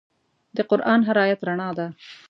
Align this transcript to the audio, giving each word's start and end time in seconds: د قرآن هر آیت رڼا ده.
د 0.55 0.57
قرآن 0.69 0.99
هر 1.07 1.17
آیت 1.25 1.41
رڼا 1.47 1.69
ده. 1.77 1.87